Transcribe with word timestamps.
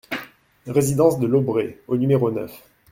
Résidence 0.65 1.19
de 1.19 1.27
l'Aubrée 1.27 1.79
au 1.87 1.95
numéro 1.95 2.31
neuf 2.31 2.63